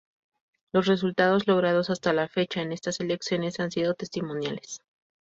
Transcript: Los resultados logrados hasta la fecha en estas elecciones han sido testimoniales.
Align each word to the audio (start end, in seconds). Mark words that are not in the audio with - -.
Los 0.71 0.87
resultados 0.87 1.45
logrados 1.45 1.91
hasta 1.91 2.11
la 2.11 2.27
fecha 2.27 2.63
en 2.63 2.71
estas 2.71 2.99
elecciones 3.01 3.59
han 3.59 3.69
sido 3.69 3.93
testimoniales. 3.93 4.81